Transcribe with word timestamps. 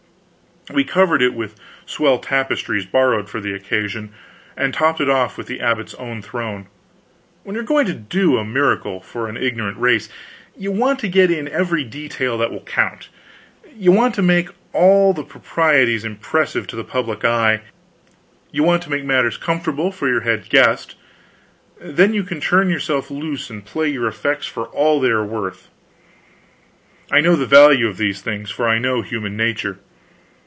We 0.71 0.83
covered 0.85 1.21
it 1.23 1.33
with 1.33 1.55
swell 1.87 2.17
tapestries 2.19 2.85
borrowed 2.85 3.27
for 3.29 3.41
the 3.41 3.51
occasion, 3.53 4.13
and 4.55 4.73
topped 4.73 5.01
it 5.01 5.09
off 5.09 5.35
with 5.37 5.47
the 5.47 5.59
abbot's 5.59 5.95
own 5.95 6.21
throne. 6.21 6.67
When 7.43 7.55
you 7.55 7.61
are 7.61 7.65
going 7.65 7.87
to 7.87 7.93
do 7.95 8.37
a 8.37 8.45
miracle 8.45 9.01
for 9.01 9.27
an 9.27 9.35
ignorant 9.37 9.79
race, 9.79 10.07
you 10.55 10.71
want 10.71 10.99
to 10.99 11.07
get 11.09 11.29
in 11.31 11.47
every 11.49 11.83
detail 11.83 12.37
that 12.37 12.51
will 12.51 12.63
count; 12.63 13.09
you 13.75 13.91
want 13.91 14.13
to 14.15 14.21
make 14.21 14.49
all 14.71 15.13
the 15.13 15.23
properties 15.23 16.05
impressive 16.05 16.67
to 16.67 16.75
the 16.77 16.85
public 16.85 17.25
eye; 17.25 17.61
you 18.51 18.63
want 18.63 18.83
to 18.83 18.91
make 18.91 19.03
matters 19.03 19.37
comfortable 19.37 19.91
for 19.91 20.07
your 20.07 20.21
head 20.21 20.47
guest; 20.47 20.95
then 21.81 22.13
you 22.13 22.23
can 22.23 22.39
turn 22.39 22.69
yourself 22.69 23.09
loose 23.11 23.49
and 23.49 23.65
play 23.65 23.89
your 23.89 24.07
effects 24.07 24.45
for 24.45 24.67
all 24.67 25.01
they 25.01 25.09
are 25.09 25.25
worth. 25.25 25.69
I 27.11 27.19
know 27.19 27.35
the 27.35 27.47
value 27.47 27.87
of 27.87 27.97
these 27.97 28.21
things, 28.21 28.51
for 28.51 28.67
I 28.69 28.77
know 28.79 29.01
human 29.01 29.35
nature. 29.35 29.79